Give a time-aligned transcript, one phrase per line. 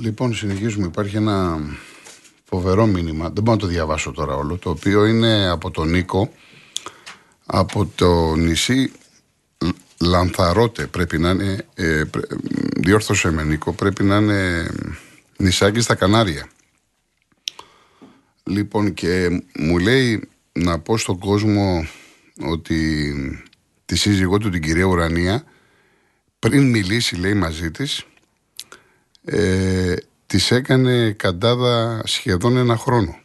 [0.00, 0.86] Λοιπόν, συνεχίζουμε.
[0.86, 1.60] Υπάρχει ένα
[2.44, 3.30] φοβερό μήνυμα.
[3.30, 4.56] Δεν μπορώ να το διαβάσω τώρα όλο.
[4.56, 6.32] Το οποίο είναι από τον Νίκο
[7.46, 8.92] από το νησί
[10.00, 10.86] Λανθαρότε.
[10.86, 11.66] Πρέπει να είναι.
[11.74, 12.02] Ε,
[12.76, 13.72] διόρθωσε με Νίκο.
[13.72, 14.70] Πρέπει να είναι
[15.36, 16.48] νησάκι στα Κανάρια.
[18.44, 21.86] Λοιπόν, και μου λέει να πω στον κόσμο
[22.42, 23.14] ότι
[23.84, 25.44] τη σύζυγό του την κυρία Ουρανία
[26.38, 28.04] πριν μιλήσει λέει μαζί της
[29.24, 29.94] ε,
[30.26, 33.18] της έκανε καντάδα σχεδόν ένα χρόνο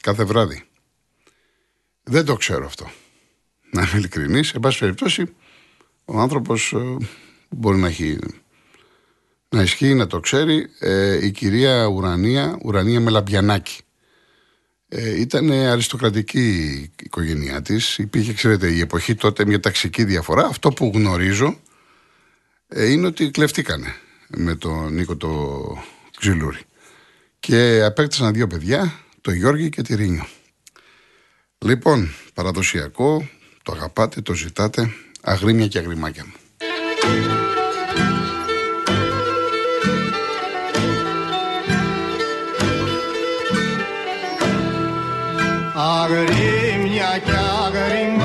[0.00, 0.64] κάθε βράδυ
[2.02, 2.90] δεν το ξέρω αυτό
[3.70, 5.34] να είμαι ειλικρινής εν πάση περιπτώσει
[6.04, 6.96] ο άνθρωπος ε,
[7.48, 8.18] μπορεί να έχει
[9.48, 13.80] να ισχύει να το ξέρει ε, η κυρία Ουρανία Ουρανία Μελαμπιανάκη
[14.94, 17.98] ε, ήταν αριστοκρατική η οικογένειά της.
[17.98, 20.46] Υπήρχε, ξέρετε, η εποχή τότε μια ταξική διαφορά.
[20.46, 21.60] Αυτό που γνωρίζω
[22.68, 23.94] ε, είναι ότι κλεφτήκανε
[24.36, 25.62] με τον Νίκο το
[26.18, 26.58] Ξυλούρη.
[27.40, 30.26] Και απέκτησαν δύο παιδιά, το Γιώργη και τη Ρίνιο.
[31.58, 33.28] Λοιπόν, παραδοσιακό,
[33.62, 36.32] το αγαπάτε, το ζητάτε, αγρίμια και αγριμάκια μου.
[45.74, 48.21] Αγρίμια κι αγριμάκια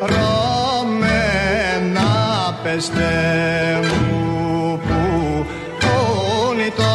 [0.00, 1.30] ρωμένα
[2.62, 3.12] πεστε
[3.82, 5.00] μου που
[5.78, 6.94] πόνει το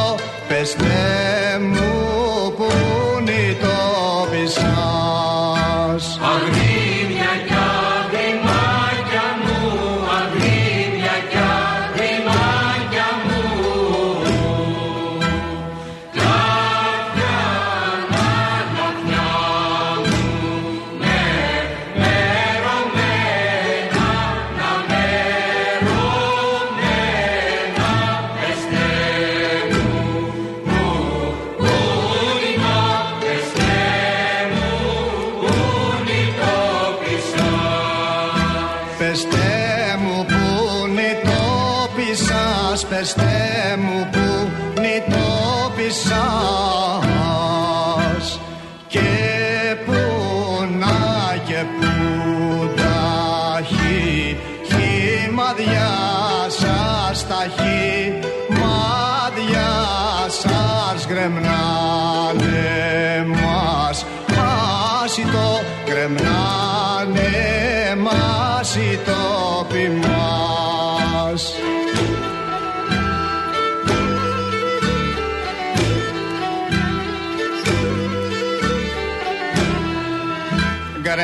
[45.93, 46.72] song.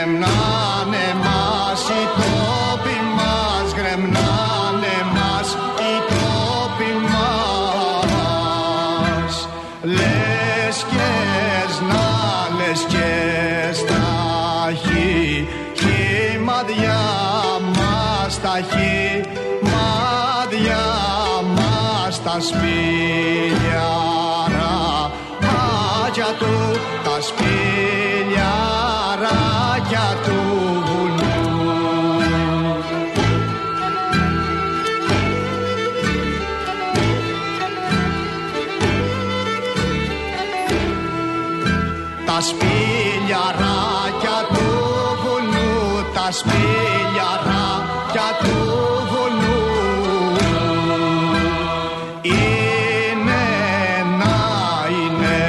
[0.10, 5.48] Γκρεμνάνε μας οι τόποι μας γκρεμνάνε μας
[5.80, 8.30] οι τόποι μας.
[9.82, 11.12] Λες και
[11.90, 12.08] να
[12.58, 13.10] λες και
[13.74, 16.00] σταχύ κι
[16.44, 17.06] μαδιά
[17.76, 19.02] μας ταχύ
[19.62, 20.88] μαδιά
[21.56, 23.58] μας τα σπήλιαρα
[25.42, 26.59] μάτια του
[42.40, 44.68] τα σπήλιαράκια του
[45.24, 45.72] βουνού,
[46.14, 48.58] τα σπήλιαράκια του
[49.12, 49.62] βουνού.
[52.24, 53.48] Είναι
[54.20, 54.38] να
[55.02, 55.42] είναι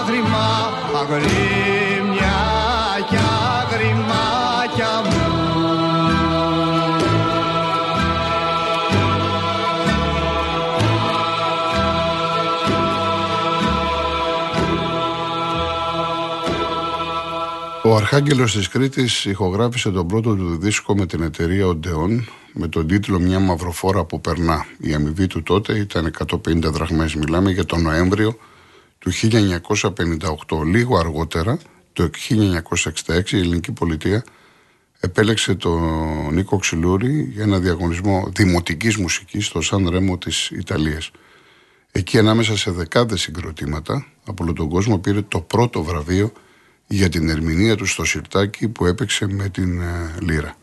[0.00, 0.48] άγριμα
[1.00, 1.77] αγρίμια
[17.88, 22.86] ο Αρχάγγελος της Κρήτης ηχογράφησε τον πρώτο του δίσκο με την εταιρεία Οντεόν με τον
[22.86, 24.66] τίτλο «Μια μαυροφόρα που περνά».
[24.78, 26.10] Η αμοιβή του τότε ήταν
[26.46, 27.14] 150 δραχμές.
[27.14, 28.36] Μιλάμε για τον Νοέμβριο
[28.98, 30.64] του 1958.
[30.64, 31.58] Λίγο αργότερα
[31.92, 32.10] το
[33.06, 34.24] 1966 η ελληνική πολιτεία
[35.00, 35.80] επέλεξε τον
[36.34, 41.10] Νίκο Ξυλούρη για ένα διαγωνισμό δημοτικής μουσικής στο Σαν Ρέμο της Ιταλίας.
[41.92, 46.32] Εκεί ανάμεσα σε δεκάδες συγκροτήματα, από όλο τον κόσμο πήρε το πρώτο βραβείο
[46.88, 50.54] για την ερμηνεία του στο σιρτάκι που έπαιξε με την ε, Λύρα.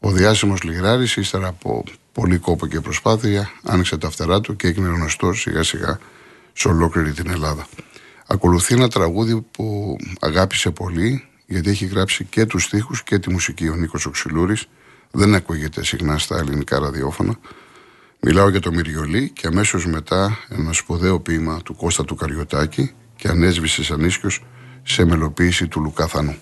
[0.00, 4.88] Ο διάσημος Λιγράρης ύστερα από πολύ κόπο και προσπάθεια άνοιξε τα φτερά του και έγινε
[4.88, 5.98] γνωστός σιγά σιγά
[6.52, 7.66] σε ολόκληρη την Ελλάδα.
[8.26, 13.68] Ακολουθεί ένα τραγούδι που αγάπησε πολύ γιατί έχει γράψει και τους στίχους και τη μουσική
[13.68, 14.68] ο Νίκος Οξυλούρης
[15.10, 17.38] δεν ακούγεται συχνά στα ελληνικά ραδιόφωνα
[18.26, 23.28] Μιλάω για το Μυριολί και αμέσως μετά ένα σπουδαίο ποίημα του Κώστα του Καριωτάκη και
[23.28, 24.10] ανέσβησε σαν
[24.84, 26.36] σε μελοποίηση του Λουκά Θανού.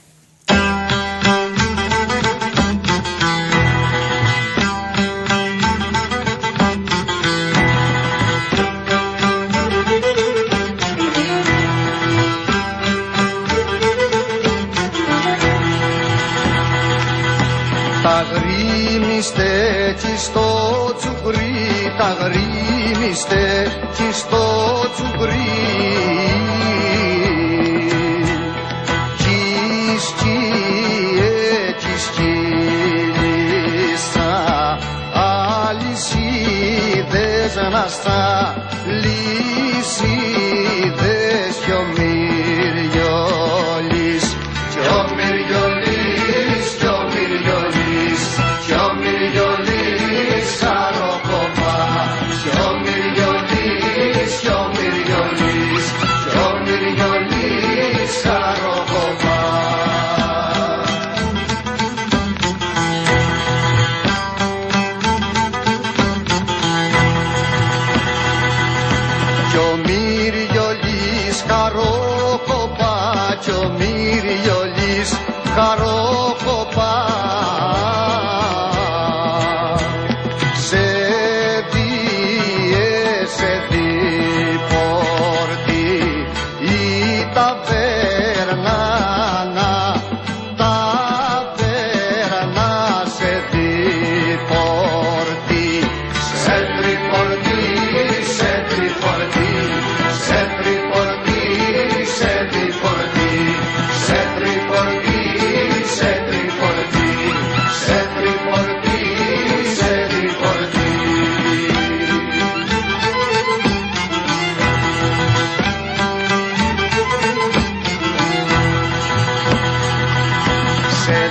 [18.02, 20.44] Τα γρήμιστε κι στο
[20.98, 23.66] τσουκρί, τα γρήμιστε
[23.96, 26.31] κι στο τσουκρί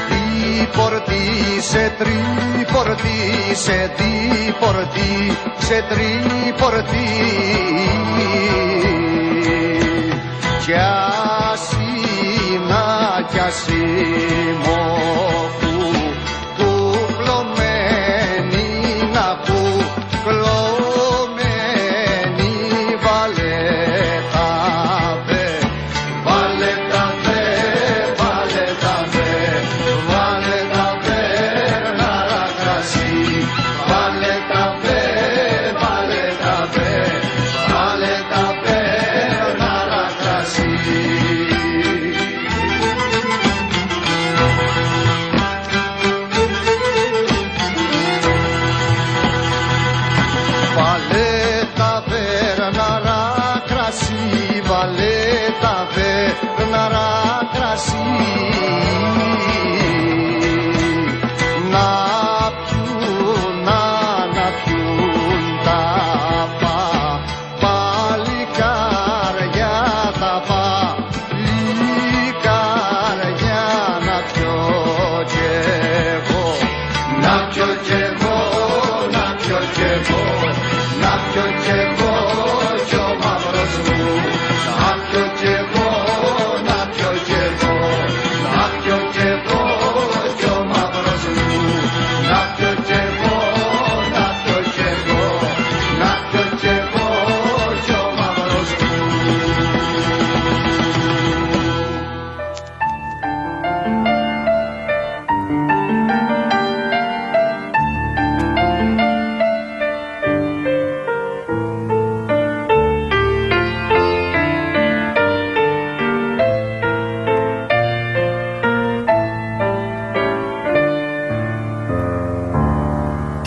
[0.08, 1.26] τριπορτή,
[1.62, 3.22] σε τριπορτή,
[3.54, 7.10] σε τριπορτή, σε τριπορτή.
[10.66, 10.74] Κι
[11.52, 12.86] ασύνα
[13.32, 15.41] κι ασύμοχου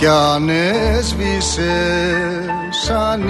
[0.04, 1.64] κι αν έσβησες
[2.70, 3.28] σαν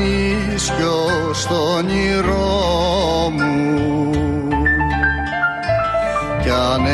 [0.55, 4.11] ίσιο στο όνειρό μου.
[6.43, 6.87] Κι αν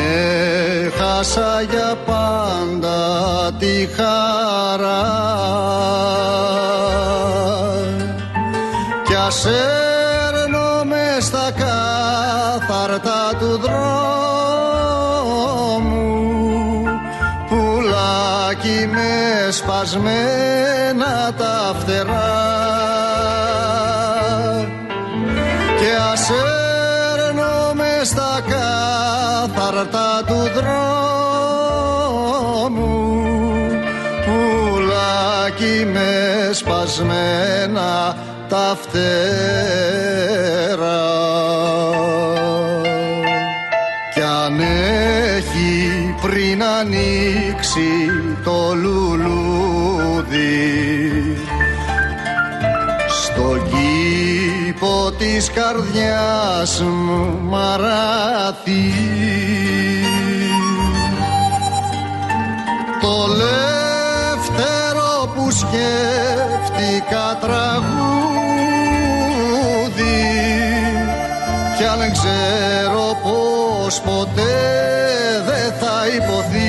[0.83, 2.99] έχασα για πάντα
[3.59, 5.01] τη χαρά.
[9.05, 9.45] Κι ας
[18.51, 22.39] πουλάκι με σπασμένα τα φτερά.
[25.79, 26.31] Και ας
[27.73, 30.81] με στα κάθαρτα του δρόμου
[34.25, 38.17] πουλάκι με σπασμένα
[38.49, 39.01] τα φτερά.
[44.13, 50.31] Κι αν έχει πριν ανοίξει το λουλούδι.
[53.23, 58.93] Στο κήπο της καρδιάς μου μαράθι
[63.01, 68.11] το λεύτερο που σκέφτηκα τραγούδι.
[71.77, 74.59] Κι αν ξέρω πως ποτέ
[75.45, 76.60] δεν θα υποθεί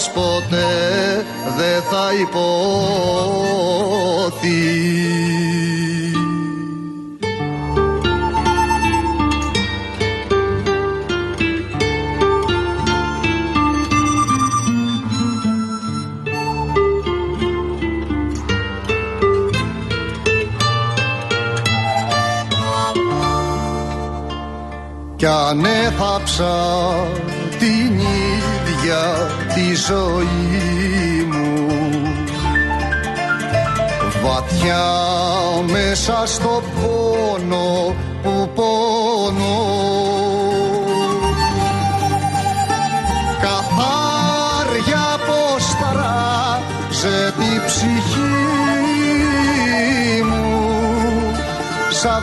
[0.00, 1.26] πως ποτέ
[1.56, 2.50] δεν θα υποθεί
[25.16, 26.54] κι αν έθαψα
[27.58, 27.99] την
[28.90, 31.68] ίδια τη ζωή μου.
[34.22, 34.88] Βαθιά
[35.70, 39.58] μέσα στο πόνο που πόνο
[43.40, 48.22] καθάρια πως ταράζε τη ψυχή
[50.22, 50.48] μου.
[51.90, 52.22] Σαν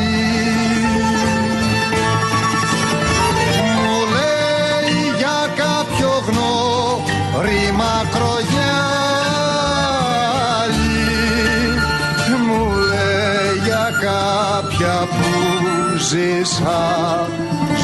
[16.11, 17.29] ζήσα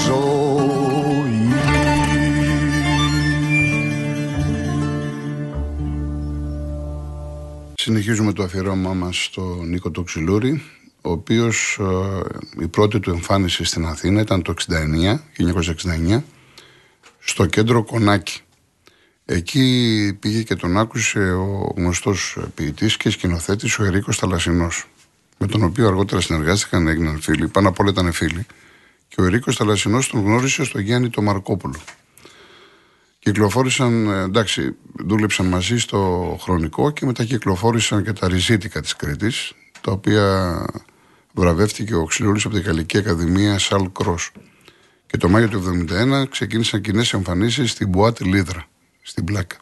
[0.05, 1.47] ζωή
[7.75, 10.63] Συνεχίζουμε το αφιερώμά μας στο Νίκο Τοξιλούρη
[11.01, 14.73] ο οποίος ε, η πρώτη του εμφάνιση στην Αθήνα ήταν το 69,
[16.17, 16.21] 1969
[17.19, 18.41] στο κέντρο Κονάκι.
[19.25, 24.85] Εκεί πήγε και τον άκουσε ο γνωστός ποιητής και σκηνοθέτης ο Ερίκος Θαλασσινός
[25.37, 28.45] με τον οποίο αργότερα συνεργάστηκαν, έγιναν φίλοι, πάνω απ' όλα ήταν φίλοι
[29.07, 31.79] και ο Ερίκος Θαλασσινός τον γνώρισε στο Γιάννη το Μαρκόπουλο.
[33.19, 34.75] Κυκλοφόρησαν, ε, εντάξει,
[35.05, 40.65] δούλεψαν μαζί στο χρονικό και μετά κυκλοφόρησαν και τα ριζίτικα της Κρήτης, τα οποία
[41.33, 44.31] βραβεύτηκε ο Ξυλούλης από την Γαλλική Ακαδημία Σαλ Κρός.
[45.07, 48.65] Και το Μάιο του 1971 ξεκίνησαν κοινές εμφανίσεις στην Μπουάτ Λίδρα,
[49.01, 49.57] στην Πλάκα.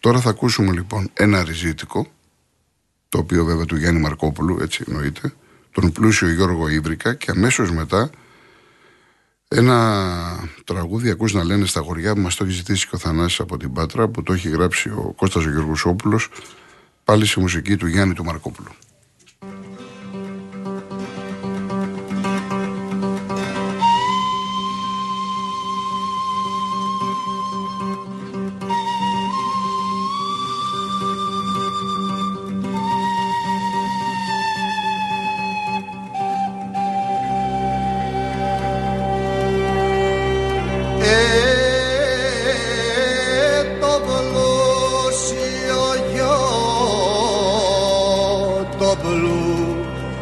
[0.00, 2.06] Τώρα θα ακούσουμε λοιπόν ένα ριζίτικο,
[3.08, 5.32] το οποίο βέβαια του Γιάννη Μαρκόπουλου, έτσι εννοείται,
[5.72, 8.10] τον πλούσιο Γιώργο Ήβρικα και αμέσως μετά
[9.48, 13.40] ένα τραγούδι ακούς να λένε στα χωριά που μας το έχει ζητήσει και ο Θανάσης
[13.40, 16.28] από την Πάτρα που το έχει γράψει ο Κώστας ο Γιώργος
[17.04, 18.70] πάλι σε μουσική του Γιάννη του Μαρκόπουλου.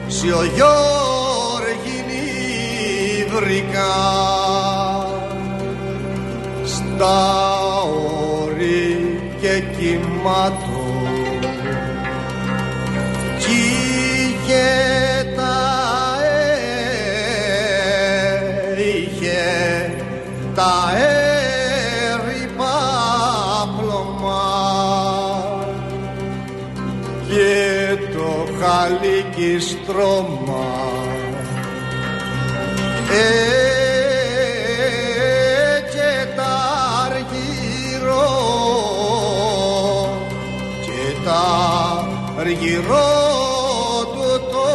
[0.06, 0.96] Σι ο Γιώργη
[3.36, 3.94] βρήκα
[6.64, 7.52] στα
[8.42, 10.65] όρη και κοιμάτω
[29.37, 30.66] χαλίκι στρώμα.
[33.11, 33.40] Ε,
[35.90, 36.55] και τα
[37.05, 38.28] αργυρό
[40.81, 41.45] και τα
[42.38, 43.09] αργυρό
[44.14, 44.69] του το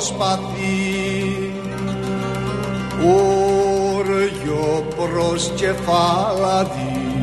[0.00, 1.52] σπαθί.
[3.04, 7.13] Ούριο προς κεφάλαδι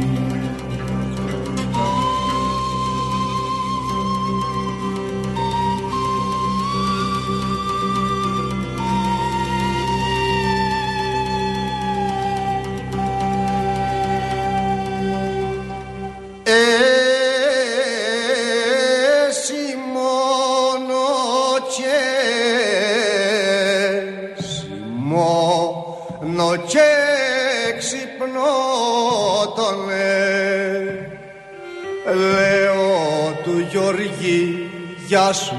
[35.33, 35.55] σου.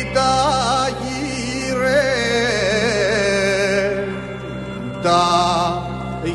[0.00, 0.36] Ήτα
[1.00, 2.10] γυρέ
[5.02, 5.84] τα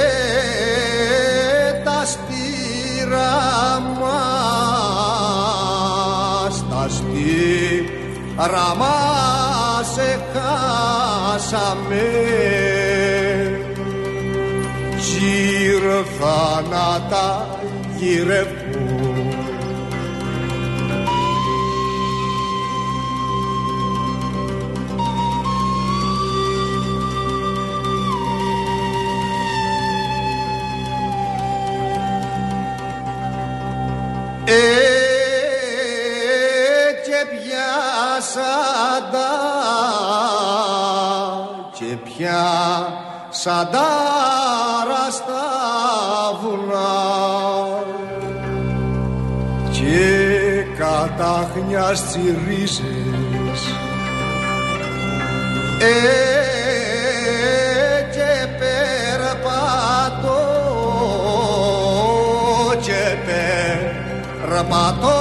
[7.21, 12.01] τα στήρα μας σε χάσαμε
[15.21, 17.59] ήρθα να τα
[17.97, 18.81] γυρεύω
[37.91, 38.55] πιάσα
[39.11, 39.31] τα
[41.73, 43.89] και πιάσα τα
[45.11, 45.47] στα
[46.41, 46.95] βουνά.
[49.71, 53.61] Και κατάχνια στις ρίζες
[55.79, 55.83] ε,
[58.11, 59.61] και περπατώ
[62.81, 63.03] και
[64.45, 65.20] περπατώ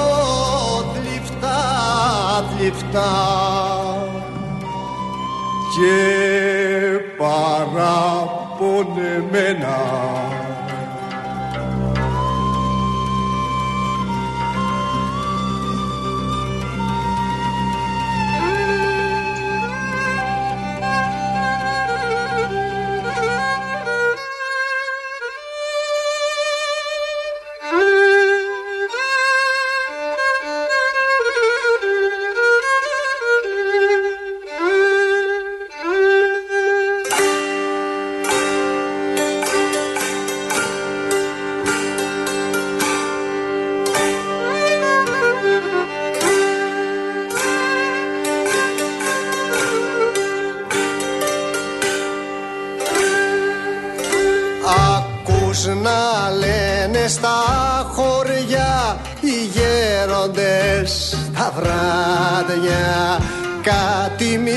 [2.71, 3.13] θλιφτά
[5.75, 5.99] και
[7.17, 9.77] παραπονεμένα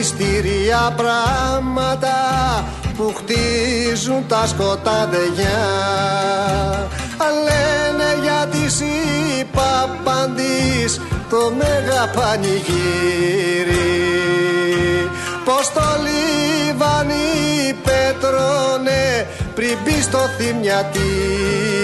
[0.04, 2.18] μυστήρια πράγματα
[2.96, 5.58] που χτίζουν τα σκοτάδια.
[7.44, 9.40] Λένε για τη συμπαπαντής
[11.30, 12.64] το μέγα πανηγύρι.
[15.44, 21.74] Πως το λιβάνι πέτρωνε πριν μπει στο θυμιατήρι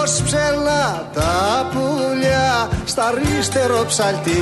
[0.00, 4.38] πως ψελά τα πουλιά στα αριστερό ψαλτήρι.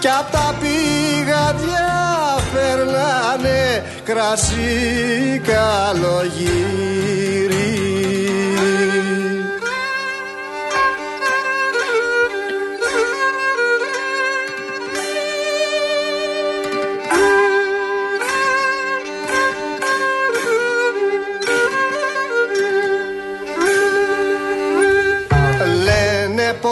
[0.00, 1.90] Κι απ' τα πηγαδιά
[2.52, 7.49] φερνάνε κρασί καλογύρι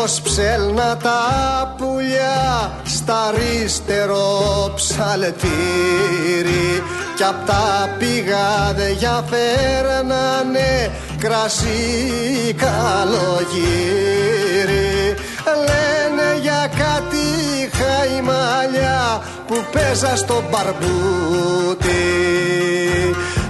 [0.09, 6.83] πως ψέλνα τα πουλιά στα αριστερό ψαλτήρι.
[7.17, 13.17] Κι απ' τα πηγάδια φέρνανε κρασί καλογύρι.
[15.67, 17.27] Λένε για κάτι
[17.79, 22.05] χαϊμαλιά που παίζα στο μπαρμπούτι.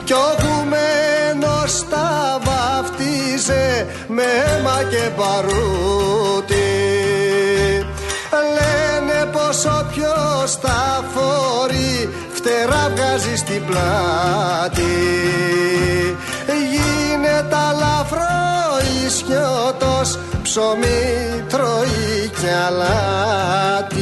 [0.04, 2.38] Κι ο γουμένος τα
[3.38, 6.56] βαφτίζε με αίμα και παρούτι
[8.30, 14.96] λένε πως όποιος τα φορεί φτερά βγάζει στην πλάτη.
[16.70, 18.26] Γίνεται αλαφρό
[19.06, 23.98] ισιώτος ψωμί τρώει κι αλάτι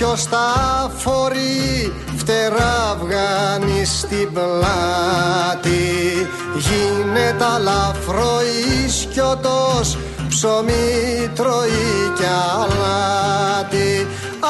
[0.00, 5.82] πως όποιος τα φορεί φτερά βγάνει στην πλάτη.
[6.56, 8.38] Γίνεται αλαφρό
[8.86, 14.06] ισκιωτός ψωμί τρώει κι αλάτι.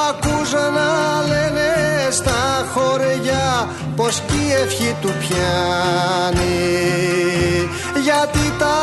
[0.09, 1.71] Ακούς να λένε
[2.11, 6.61] στα χωριά πως κι η ευχή του πιάνει.
[8.03, 8.77] Γιατί τα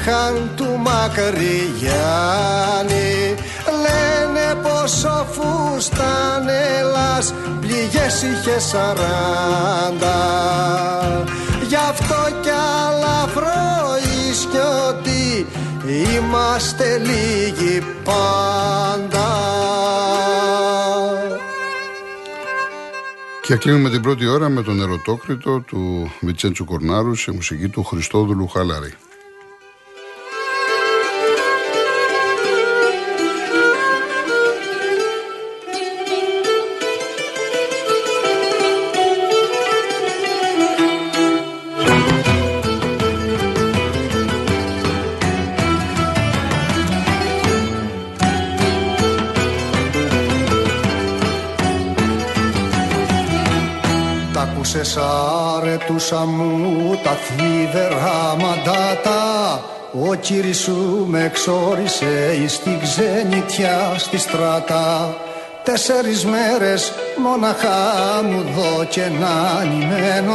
[0.00, 3.34] είχαν του Μακρυγιάννη.
[3.84, 10.18] Λένε πως ο Φουστανέλας πληγές είχε σαράντα.
[11.68, 12.50] Γι' αυτό κι
[12.88, 13.66] αλαφρό
[14.88, 15.46] ότι
[16.16, 19.26] είμαστε λίγοι πάντα.
[23.42, 28.48] Και κλείνουμε την πρώτη ώρα με τον ερωτόκριτο του Βιτσέντσου Κορνάρου σε μουσική του Χριστόδουλου
[28.48, 28.94] Χαλαρή.
[55.76, 59.64] Άρετουσα μου τα θλίβερα μαντάτα.
[60.08, 65.16] Ο κύρις σου με εξόρισε εις την ξενιτιά στη στράτα.
[65.62, 70.34] Τέσσερις μέρες μόναχα μου δω και να νημένο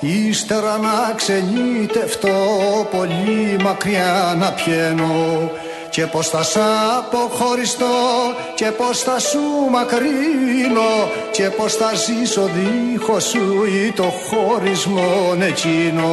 [0.00, 2.28] Ύστερα να ξενιτευτώ
[2.90, 5.50] πολύ μακριά να πιένω
[5.94, 6.56] και πως θα σ'
[6.98, 7.86] αποχωριστώ
[8.54, 16.12] και πως θα σου μακρύνω και πως θα ζήσω δίχως σου ή το χωρισμό εκείνο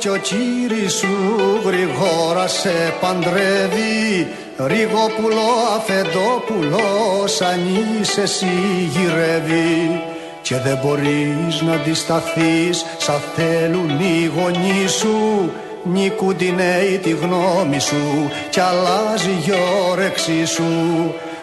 [0.00, 1.16] κι ο κύρις σου
[1.64, 4.28] γρηγόρα σε παντρεύει.
[4.56, 7.60] Ρίγοπουλο αφεντόπουλο σαν
[8.00, 8.46] είσαι εσύ
[8.92, 10.02] γυρεύει.
[10.42, 15.50] Και δεν μπορείς να αντισταθείς σαν θέλουν οι γονείς σου.
[15.82, 19.52] Νικούν τη νέη τη γνώμη σου κι αλλάζει η
[19.90, 20.64] όρεξή σου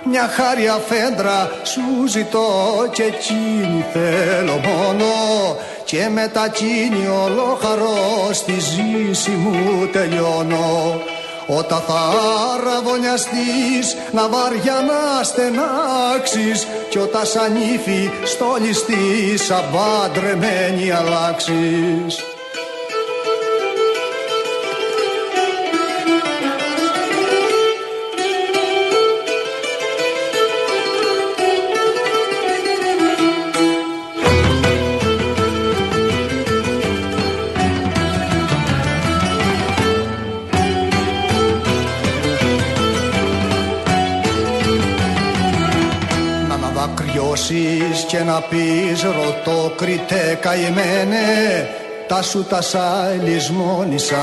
[0.09, 2.47] μια χάρη αφέντρα σου ζητώ
[2.91, 5.05] και εκείνη θέλω μόνο.
[5.85, 11.01] Και μετά εκείνη ολόχαρο στη ζήση μου τελειώνω.
[11.47, 12.01] Όταν θα
[12.55, 16.67] αραβωνιαστείς να βαριά να στενάξεις.
[16.89, 22.37] Κι όταν σαν ύφη στολιστείς σαν παντρεμένη αλλάξεις
[48.38, 51.69] να πεις ρωτώ κριτέ καημένε
[52.08, 54.17] τα σου τα σαλισμόνισα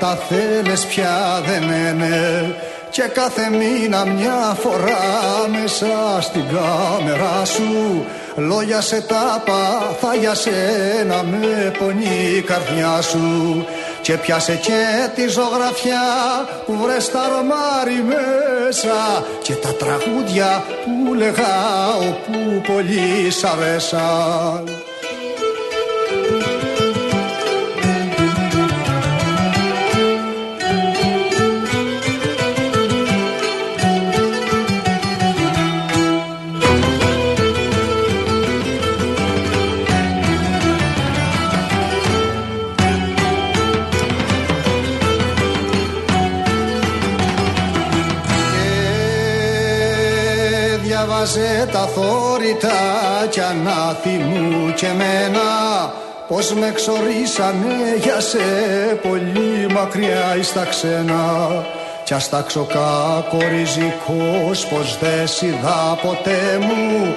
[0.00, 2.54] τα θέλες πια δεν είναι
[2.90, 8.04] και κάθε μήνα μια φορά μέσα στην κάμερα σου
[8.36, 13.66] Λόγια σε τάπα θα για σένα με πονεί η καρδιά σου
[14.04, 16.04] και πιάσε και τη ζωγραφιά
[16.66, 21.54] που βρες στα ρομάρι μέσα και τα τραγούδια που λέγα
[21.96, 24.64] όπου πολύ σ' αρέσαν.
[51.24, 52.72] Διάβαζε τα θόρυτα
[53.30, 55.40] κι ανάθυμου και μένα
[56.28, 58.38] πως με ξορίσανε για σε
[59.02, 61.48] πολύ μακριά εις τα ξένα.
[62.04, 67.14] Κι ας τάξω κακοριζικός πως δε είδα ποτέ μου.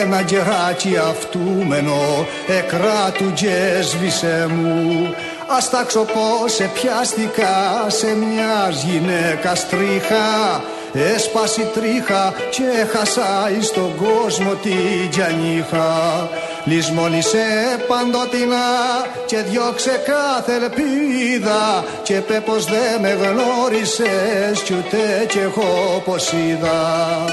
[0.00, 2.26] Ένα γεράκι αυτούμενο
[2.58, 5.14] εκράτου και έσβησε μου.
[5.56, 10.60] Ας τάξω πως πιάστηκα σε μιας γυναίκας τρίχα
[10.92, 16.28] Έσπαση τρίχα και χάσα εις τον κόσμο την τζανίχα
[16.64, 17.46] Λυσμόνισε
[17.88, 18.68] παντοτινά
[19.26, 26.32] και διώξε κάθε ελπίδα Και πέ πως δε με γνώρισες κι ούτε κι εγώ πως
[26.32, 27.24] είδα